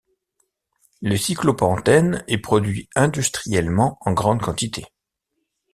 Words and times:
Le 1.03 1.15
cyclopentène 1.15 2.23
est 2.27 2.39
produit 2.39 2.89
industriellement 2.95 3.99
en 4.01 4.13
grandes 4.13 4.41
quantités. 4.41 4.85